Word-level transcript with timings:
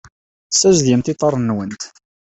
Tessazedgemt 0.49 1.11
iḍarren-nwent. 1.11 1.81